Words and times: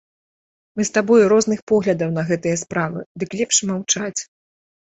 Мы 0.77 0.81
з 0.89 0.93
табою 0.95 1.25
розных 1.33 1.59
поглядаў 1.71 2.09
на 2.17 2.23
гэтыя 2.31 2.57
справы, 2.65 2.99
дык 3.25 3.29
лепш 3.43 3.57
маўчаць. 3.73 4.17